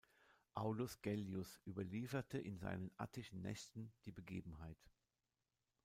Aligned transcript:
Aulus 0.55 0.99
Gellius 1.03 1.59
überlieferte 1.63 2.39
in 2.39 2.57
seinen 2.57 2.89
"Attischen 2.97 3.43
Nächten" 3.43 3.93
die 4.05 4.11
Begebenheit. 4.11 4.89